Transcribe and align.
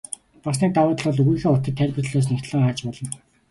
Бас 0.45 0.57
нэг 0.61 0.71
давуу 0.77 0.95
тал 0.99 1.07
бол 1.13 1.21
үгийнхээ 1.23 1.51
утгыг 1.53 1.75
тайлбар 1.77 2.05
толиос 2.07 2.27
нягтлан 2.29 2.61
харж 2.65 2.79
болно. 2.85 3.09